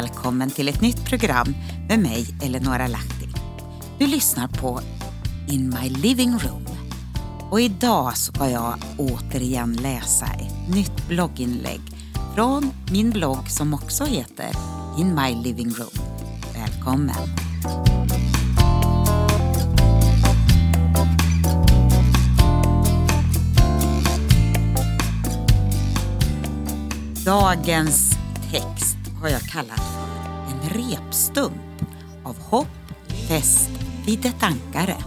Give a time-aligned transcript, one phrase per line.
[0.00, 1.54] Välkommen till ett nytt program
[1.88, 3.28] med mig, Eleonora Lahti.
[3.98, 4.80] Du lyssnar på
[5.48, 6.66] In My Living Room.
[7.50, 11.80] Och idag ska jag återigen läsa ett nytt blogginlägg
[12.34, 14.50] från min blogg som också heter
[14.98, 16.04] In My Living Room.
[16.54, 17.16] Välkommen!
[27.24, 28.19] Dagens
[29.20, 31.82] har jag kallat för en repstump
[32.24, 32.66] av hopp
[33.28, 33.70] fäst
[34.06, 35.04] vid ett ankare.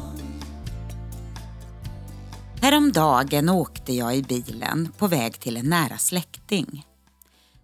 [2.61, 6.87] Häromdagen åkte jag i bilen på väg till en nära släkting.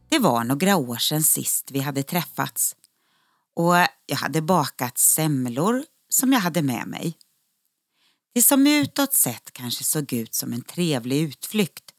[0.09, 2.75] Det var några år sedan sist vi hade träffats
[3.55, 3.75] och
[4.05, 7.17] jag hade bakat semlor som jag hade med mig.
[8.33, 11.92] Det som utåt sett kanske såg ut som en trevlig utflykt,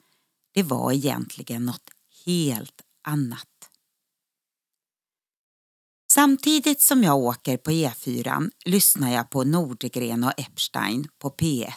[0.55, 1.91] det var egentligen något
[2.27, 3.60] helt annat.
[6.13, 11.73] Samtidigt som jag åker på E4 lyssnar jag på Nordegren och Epstein på P1.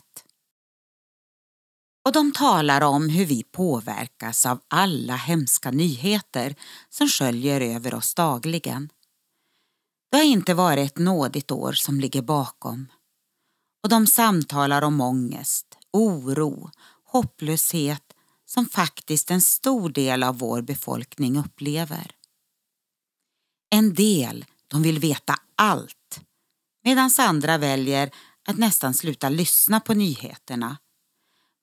[2.05, 6.55] Och de talar om hur vi påverkas av alla hemska nyheter
[6.89, 8.89] som sköljer över oss dagligen.
[10.11, 12.87] Det har inte varit ett nådigt år som ligger bakom.
[13.83, 16.69] Och de samtalar om ångest, oro,
[17.03, 18.13] hopplöshet
[18.45, 22.15] som faktiskt en stor del av vår befolkning upplever.
[23.73, 26.21] En del de vill veta allt
[26.83, 28.11] medan andra väljer
[28.47, 30.77] att nästan sluta lyssna på nyheterna.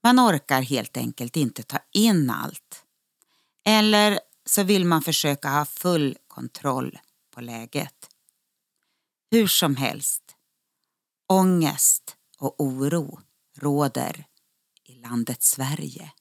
[0.03, 2.85] Man orkar helt enkelt inte ta in allt.
[3.65, 6.99] Eller så vill man försöka ha full kontroll
[7.35, 8.11] på läget.
[9.31, 10.37] Hur som helst,
[11.29, 13.21] ångest och oro
[13.59, 14.27] råder
[14.85, 16.13] i landet Sverige.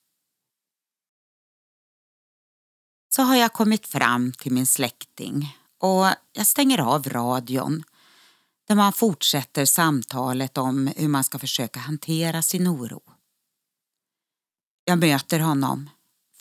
[3.09, 7.83] Så har jag kommit fram till min släkting och jag stänger av radion
[8.67, 13.01] där man fortsätter samtalet om hur man ska försöka hantera sin oro.
[14.83, 15.89] Jag möter honom,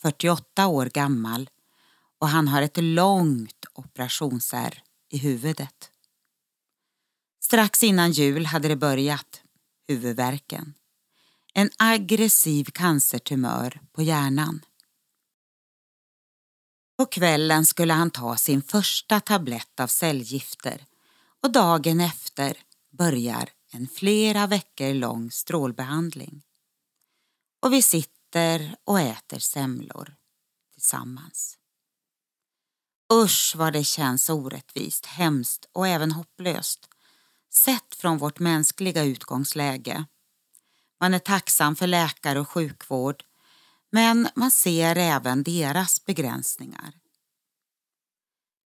[0.01, 1.49] 48 år gammal
[2.19, 5.91] och han har ett långt operationsärr i huvudet.
[7.39, 9.41] Strax innan jul hade det börjat,
[9.87, 10.73] huvudvärken.
[11.53, 14.61] En aggressiv cancertumör på hjärnan.
[16.99, 20.85] På kvällen skulle han ta sin första tablett av cellgifter
[21.43, 22.57] och dagen efter
[22.91, 26.41] börjar en flera veckor lång strålbehandling.
[27.61, 30.15] Och vi sitter och äter semlor
[30.73, 31.57] tillsammans.
[33.13, 36.89] Usch vad det känns orättvist, hemskt och även hopplöst
[37.53, 40.05] sett från vårt mänskliga utgångsläge.
[40.99, 43.23] Man är tacksam för läkare och sjukvård
[43.91, 46.93] men man ser även deras begränsningar.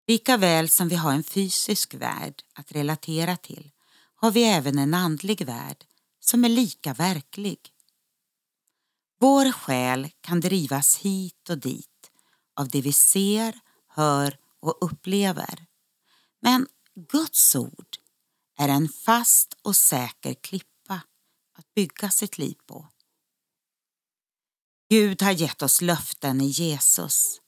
[0.07, 3.71] Lika väl som vi har en fysisk värld att relatera till
[4.15, 5.85] har vi även en andlig värld
[6.19, 7.59] som är lika verklig.
[9.19, 12.11] Vår själ kan drivas hit och dit
[12.55, 15.65] av det vi ser, hör och upplever.
[16.41, 17.97] Men Guds ord
[18.57, 21.01] är en fast och säker klippa
[21.53, 22.87] att bygga sitt liv på.
[24.89, 27.41] Gud har gett oss löften i Jesus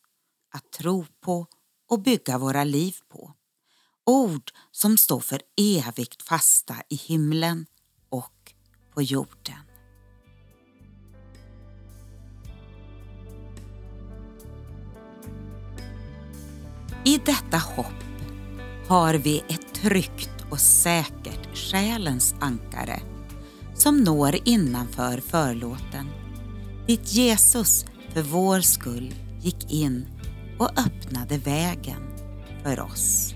[0.53, 1.47] att tro på
[1.89, 3.33] och bygga våra liv på.
[4.05, 7.65] Ord som står för evigt fasta i himlen
[8.09, 8.53] och
[8.93, 9.59] på jorden.
[17.05, 18.03] I detta hopp
[18.87, 23.01] har vi ett tryggt och säkert själens ankare
[23.75, 26.24] som når innanför förlåten
[26.87, 30.07] dit Jesus för vår skull gick in
[30.59, 32.15] och öppnade vägen
[32.63, 33.33] för oss.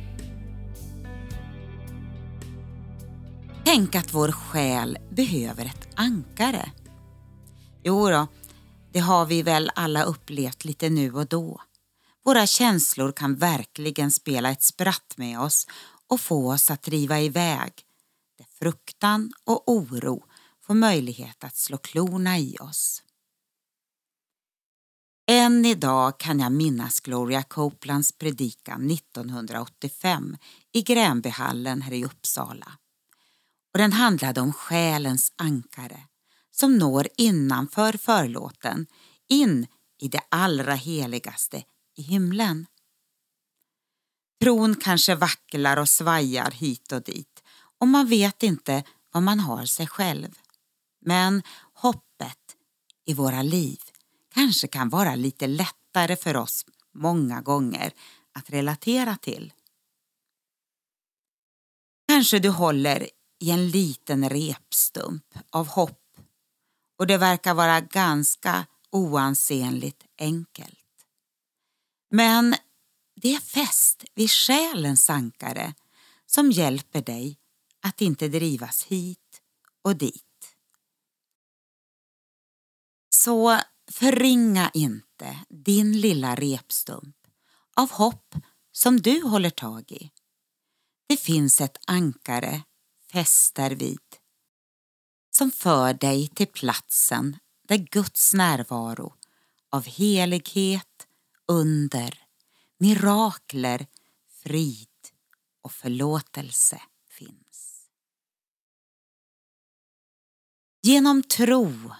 [3.65, 6.71] Tänk att vår själ behöver ett ankare.
[7.83, 8.27] Jo då,
[8.91, 11.61] det har vi väl alla upplevt lite nu och då.
[12.25, 15.67] Våra känslor kan verkligen spela ett spratt med oss
[16.07, 17.71] och få oss att driva iväg
[18.37, 20.23] där fruktan och oro
[20.61, 23.03] får möjlighet att slå klorna i oss.
[25.31, 30.37] Än idag kan jag minnas Gloria Copelands predikan 1985
[30.71, 32.71] i Gränbyhallen här i Uppsala.
[33.73, 36.03] Och den handlade om själens ankare
[36.51, 38.87] som når innanför förlåten
[39.27, 39.67] in
[40.01, 41.63] i det allra heligaste
[41.97, 42.65] i himlen.
[44.41, 47.43] Tron kanske vacklar och svajar hit och dit
[47.79, 50.39] och man vet inte vad man har sig själv.
[51.05, 51.43] Men
[51.73, 52.55] hoppet
[53.05, 53.79] i våra liv
[54.49, 57.93] kanske kan vara lite lättare för oss många gånger
[58.33, 59.53] att relatera till.
[62.07, 63.09] Kanske du håller
[63.39, 66.17] i en liten repstump av hopp
[66.97, 71.05] och det verkar vara ganska oansenligt enkelt.
[72.11, 72.55] Men
[73.15, 75.73] det är fäst vid själens ankare
[76.25, 77.37] som hjälper dig
[77.81, 79.41] att inte drivas hit
[79.81, 80.55] och dit.
[83.09, 83.59] Så
[83.91, 87.15] förringa inte din lilla repstump
[87.75, 88.35] av hopp
[88.71, 90.11] som du håller tag i.
[91.07, 92.63] Det finns ett ankare
[93.11, 93.99] fäst därvid
[95.31, 97.37] som för dig till platsen
[97.67, 99.13] där Guds närvaro
[99.69, 101.07] av helighet,
[101.47, 102.23] under,
[102.77, 103.87] mirakler,
[104.29, 104.87] frid
[105.61, 107.89] och förlåtelse finns.
[110.81, 111.91] Genom tro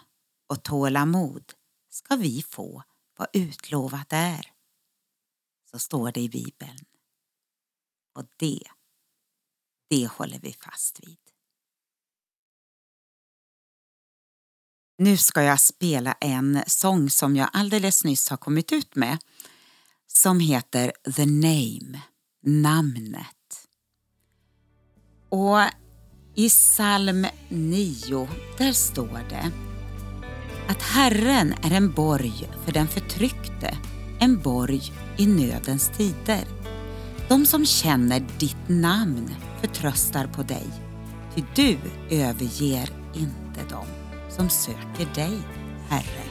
[0.47, 1.53] och tålamod
[1.99, 2.83] ska vi få
[3.17, 4.51] vad utlovat är.
[5.71, 6.85] Så står det i Bibeln.
[8.15, 8.63] Och det,
[9.89, 11.19] det håller vi fast vid.
[14.97, 19.17] Nu ska jag spela en sång som jag alldeles nyss har kommit ut med
[20.07, 22.01] som heter The Name,
[22.41, 23.67] namnet.
[25.29, 25.59] Och
[26.35, 29.68] i psalm 9 där står det
[30.69, 33.77] att Herren är en borg för den förtryckte,
[34.19, 34.81] en borg
[35.17, 36.47] i nödens tider.
[37.29, 40.67] De som känner ditt namn förtröstar på dig,
[41.35, 41.77] ty du
[42.09, 43.85] överger inte dem
[44.29, 45.37] som söker dig,
[45.89, 46.23] Herre.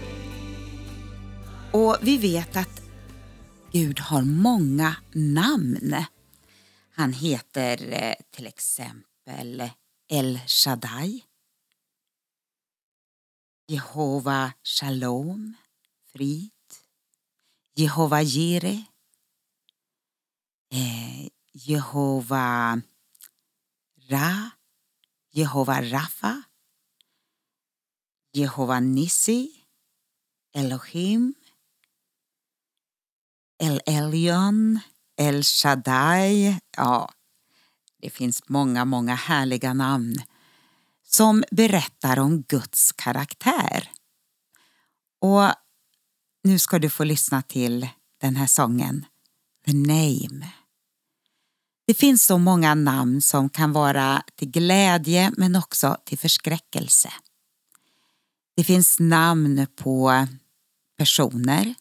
[1.73, 2.83] Och vi vet att
[3.73, 5.97] Gud har många namn.
[6.95, 9.71] Han heter eh, till exempel
[10.11, 11.23] El Shaddai,
[13.69, 15.55] Jehova Shalom,
[16.13, 16.53] frid,
[17.77, 18.89] Jehova Jire,
[20.71, 22.81] eh, Jehova
[24.09, 24.57] Ra,
[25.31, 26.49] Jehova Rafa,
[28.33, 29.67] Jehova Nissi,
[30.55, 31.35] Elohim,
[33.59, 34.81] El Elyon,
[35.15, 36.59] El Shaddai.
[36.77, 37.09] Ja,
[38.01, 40.15] det finns många, många härliga namn
[41.11, 43.91] som berättar om Guds karaktär.
[45.21, 45.53] Och
[46.45, 47.89] nu ska du få lyssna till
[48.21, 49.07] den här sången,
[49.67, 50.53] The Name.
[51.87, 57.13] Det finns så många namn som kan vara till glädje men också till förskräckelse.
[58.57, 60.27] Det finns namn på
[60.97, 61.75] personer,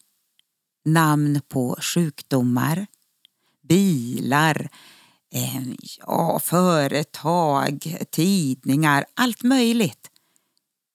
[0.84, 2.86] namn på sjukdomar,
[3.68, 4.70] bilar,
[5.34, 5.62] eh,
[6.06, 10.10] ja, företag, tidningar, allt möjligt.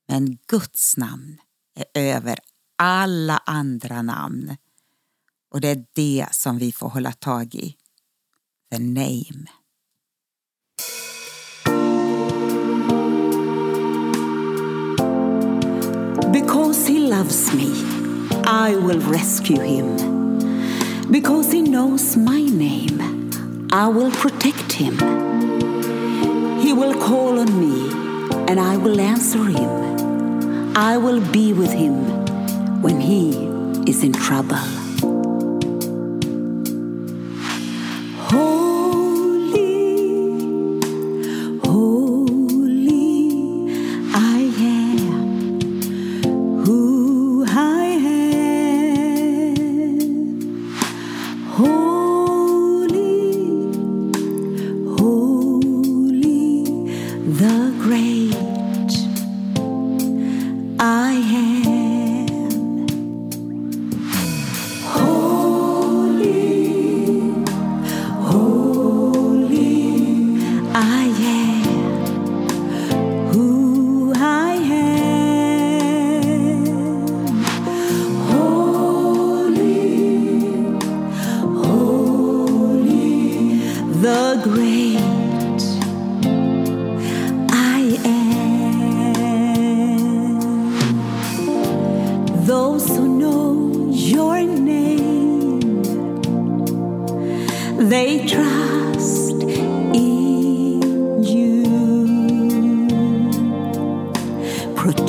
[0.08, 1.38] Men Guds namn
[1.76, 2.40] är över
[2.78, 4.58] alla andra namn.
[5.52, 7.76] Och det är det som vi får hålla tag i.
[8.72, 9.48] The name.
[16.34, 17.72] Because he loves me,
[18.46, 19.98] I will rescue him.
[21.12, 23.23] Because he knows my name,
[23.76, 25.00] I will protect him.
[26.60, 27.90] He will call on me,
[28.48, 30.78] and I will answer him.
[30.78, 31.96] I will be with him
[32.84, 33.32] when he
[33.90, 34.83] is in trouble.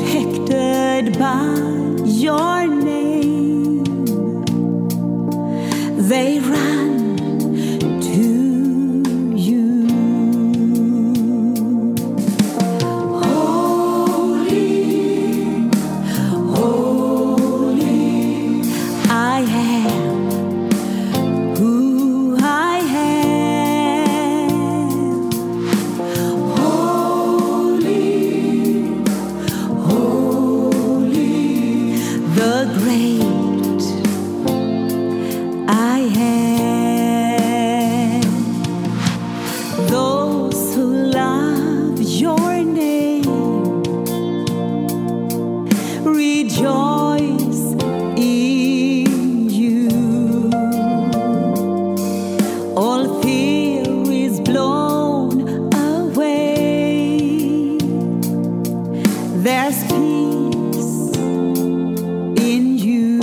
[0.04, 1.56] Protected by
[2.04, 2.63] your
[59.44, 61.16] There's peace
[62.48, 63.20] in you.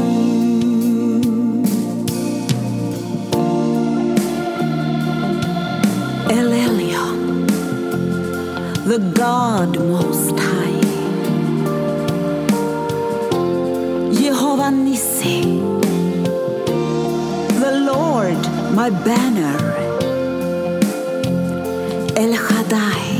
[6.29, 7.47] El Elyon,
[8.85, 10.81] the God Most High.
[14.13, 15.57] Jehovah Nissi,
[17.63, 18.37] the Lord,
[18.75, 19.57] my banner.
[22.15, 23.10] El Hadai.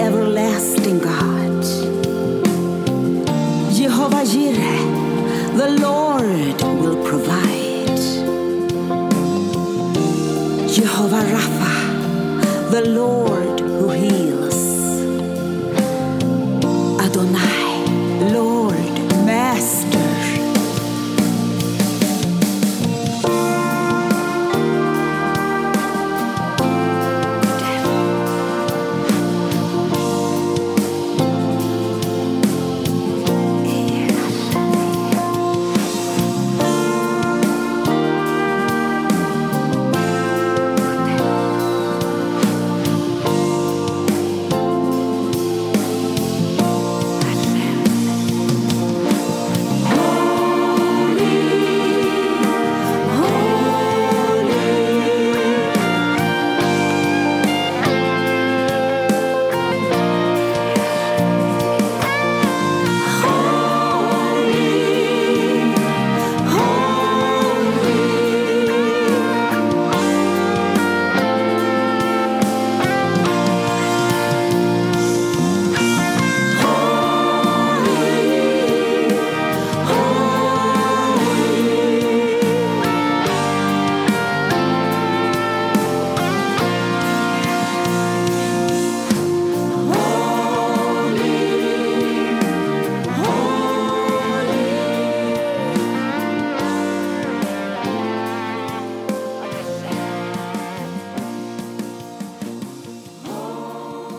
[0.00, 1.62] Everlasting God.
[3.74, 4.84] Jehovah Jireh,
[5.56, 8.00] the Lord will provide.
[10.68, 11.74] Jehovah Rapha,
[12.70, 14.60] the Lord who heals.
[17.04, 17.51] Adonai,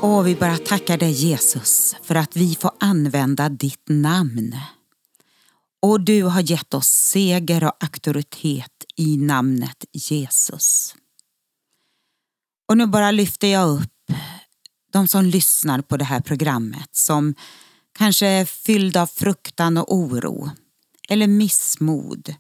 [0.04, 4.58] Och vi bara tackar dig Jesus för att vi får använda ditt namn.
[5.82, 10.96] Och du har gett oss seger och auktoritet i namnet Jesus.
[12.68, 14.12] Och nu bara lyfter jag upp
[14.94, 17.36] de som lyssnar på det här programmet som
[17.98, 20.52] kanske är fyllda av fruktan och oro
[21.10, 22.36] eller missmod,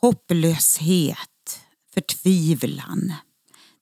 [0.00, 1.60] hopplöshet,
[1.94, 3.14] förtvivlan.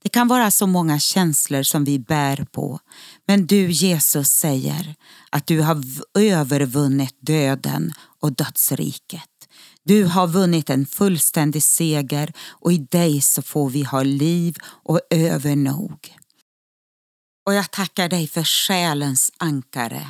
[0.02, 2.80] Det kan vara så många känslor som vi bär på,
[3.26, 4.94] men du Jesus säger
[5.30, 5.82] att du har
[6.18, 9.22] övervunnit döden och dödsriket.
[9.84, 15.00] Du har vunnit en fullständig seger och i dig så får vi ha liv och
[15.10, 16.16] övernog.
[17.46, 20.06] Och jag tackar dig för själens ankare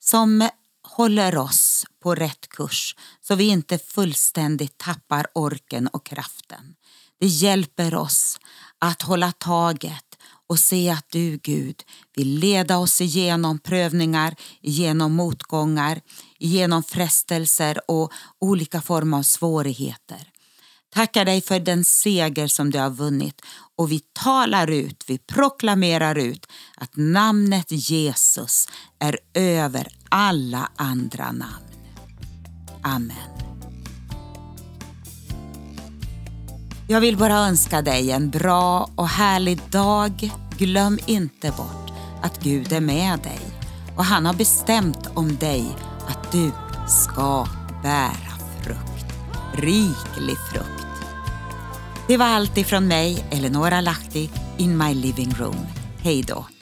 [0.00, 0.48] som
[0.82, 6.74] håller oss på rätt kurs så vi inte fullständigt tappar orken och kraften.
[7.20, 8.38] Det hjälper oss
[8.78, 10.02] att hålla taget
[10.48, 11.82] och se att du Gud
[12.16, 16.00] vill leda oss igenom prövningar, genom motgångar,
[16.38, 20.28] genom frestelser och olika former av svårigheter.
[20.94, 23.42] Tackar dig för den seger som du har vunnit
[23.76, 28.68] och vi talar ut, vi proklamerar ut att namnet Jesus
[28.98, 31.66] är över alla andra namn.
[32.82, 33.55] Amen.
[36.88, 40.30] Jag vill bara önska dig en bra och härlig dag.
[40.58, 43.40] Glöm inte bort att Gud är med dig
[43.96, 45.76] och han har bestämt om dig
[46.08, 46.50] att du
[46.88, 47.46] ska
[47.82, 49.14] bära frukt.
[49.54, 50.86] Riklig frukt.
[52.08, 55.66] Det var allt ifrån mig, Eleonora Lahti, in my living room.
[55.98, 56.55] Hej då!